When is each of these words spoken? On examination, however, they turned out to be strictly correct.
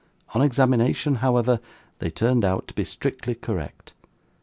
On 0.33 0.41
examination, 0.41 1.17
however, 1.17 1.59
they 1.99 2.09
turned 2.09 2.43
out 2.43 2.67
to 2.67 2.73
be 2.73 2.83
strictly 2.83 3.35
correct. 3.35 3.93